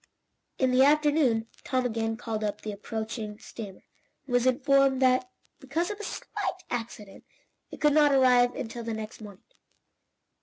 [0.57, 3.83] In the afternoon, Tom again called up the approaching steamer,
[4.25, 7.23] and was informed that, because of a slight accident,
[7.69, 9.43] it could not arrive until the next morning.